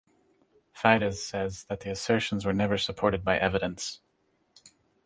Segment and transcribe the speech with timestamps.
[0.73, 3.99] Fiddes says that the assertions were never supported by evidence.